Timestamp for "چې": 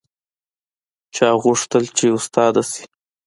1.97-2.05